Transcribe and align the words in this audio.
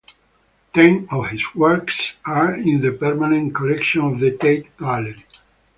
Ten 0.73 1.07
of 1.11 1.27
his 1.27 1.53
works 1.53 2.13
are 2.25 2.55
in 2.55 2.81
the 2.81 2.91
permanent 2.91 3.53
collection 3.53 4.01
of 4.01 4.19
the 4.19 4.35
Tate 4.35 4.75
Gallery. 4.75 5.27